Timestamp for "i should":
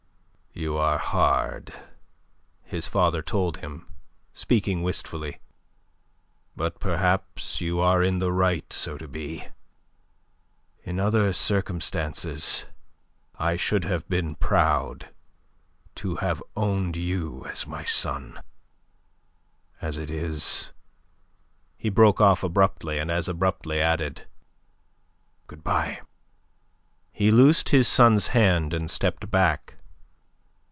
13.39-13.85